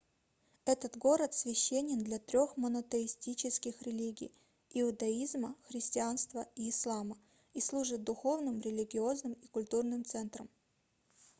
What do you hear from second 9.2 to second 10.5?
и культурным центром